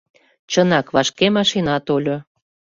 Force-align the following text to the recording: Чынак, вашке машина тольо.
Чынак, 0.51 0.87
вашке 0.95 1.27
машина 1.37 1.75
тольо. 1.87 2.17